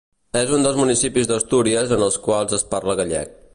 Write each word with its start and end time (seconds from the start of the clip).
És 0.39 0.53
un 0.55 0.63
dels 0.67 0.79
municipis 0.83 1.29
d'Astúries 1.33 1.95
en 1.99 2.07
els 2.09 2.19
quals 2.29 2.59
es 2.61 2.67
parla 2.75 2.97
gallec. 3.05 3.41